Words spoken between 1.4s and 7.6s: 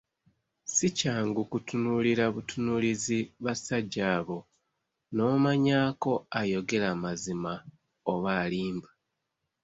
kutunuulira butunuulizi basajja abo n'omanyaako ayogera amazimba